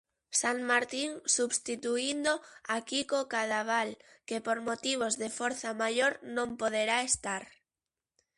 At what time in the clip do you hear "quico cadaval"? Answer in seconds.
2.89-3.89